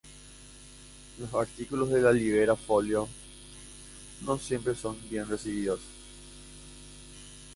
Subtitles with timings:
[1.19, 3.07] Los artículos de Libera Folio
[4.25, 5.79] no siempre son bien recibidos.